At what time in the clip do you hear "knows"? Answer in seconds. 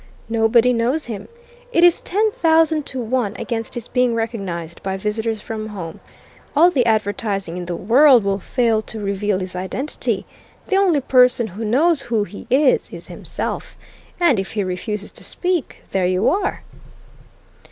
0.73-1.05, 11.63-12.01